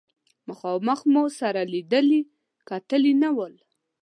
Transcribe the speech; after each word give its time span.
مخامخ 0.47 0.99
مو 1.13 1.23
سره 1.39 1.61
لیدلي 1.73 2.21
کتلي 2.69 3.13
نه 3.23 3.29
ول. 3.37 3.53